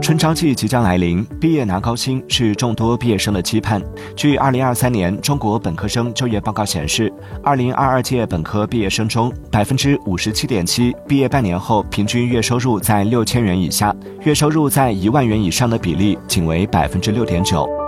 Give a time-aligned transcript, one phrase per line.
[0.00, 3.82] 春招季即将来临毕业拿高薪是众多毕业生的期盼。
[4.14, 17.85] 据二零二三年中国本科生就业报告显示二零二二届本科毕业生中百分之五十七点七毕业半年后平均月收入在六千元以下月收入在一万元以上的比例仅为百分之六点九。